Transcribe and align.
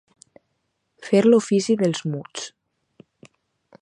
Fer 1.09 1.21
l'ofici 1.27 1.77
dels 1.83 2.01
muts. 2.15 2.49